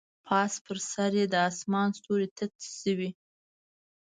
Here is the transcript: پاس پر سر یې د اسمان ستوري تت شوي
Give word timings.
پاس 0.25 0.53
پر 0.65 0.77
سر 0.91 1.11
یې 1.19 1.25
د 1.33 1.35
اسمان 1.49 1.87
ستوري 1.97 2.27
تت 2.37 2.53
شوي 2.79 3.09